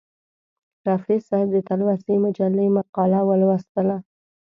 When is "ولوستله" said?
3.29-3.97